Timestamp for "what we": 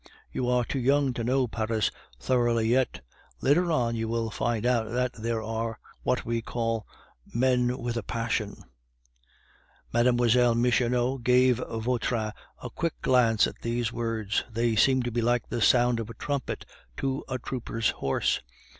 6.01-6.41